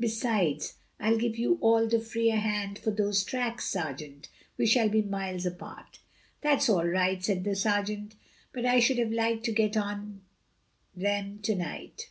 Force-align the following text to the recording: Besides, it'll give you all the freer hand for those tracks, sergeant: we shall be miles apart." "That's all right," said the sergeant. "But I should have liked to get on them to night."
Besides, 0.00 0.76
it'll 0.98 1.18
give 1.18 1.36
you 1.36 1.58
all 1.60 1.86
the 1.86 2.00
freer 2.00 2.36
hand 2.36 2.78
for 2.78 2.90
those 2.90 3.22
tracks, 3.22 3.66
sergeant: 3.66 4.30
we 4.56 4.64
shall 4.64 4.88
be 4.88 5.02
miles 5.02 5.44
apart." 5.44 5.98
"That's 6.40 6.70
all 6.70 6.86
right," 6.86 7.22
said 7.22 7.44
the 7.44 7.54
sergeant. 7.54 8.14
"But 8.54 8.64
I 8.64 8.80
should 8.80 8.96
have 8.96 9.12
liked 9.12 9.44
to 9.44 9.52
get 9.52 9.76
on 9.76 10.22
them 10.94 11.40
to 11.42 11.54
night." 11.56 12.08